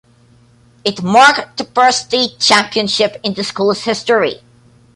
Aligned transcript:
It 0.83 1.03
marked 1.03 1.57
the 1.57 1.63
first 1.63 2.05
state 2.07 2.39
championship 2.39 3.19
in 3.21 3.35
the 3.35 3.43
school's 3.43 3.83
history. 3.83 4.41